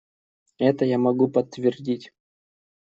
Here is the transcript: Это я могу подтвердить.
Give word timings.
Это 0.57 0.83
я 0.83 0.97
могу 0.97 1.27
подтвердить. 1.27 2.11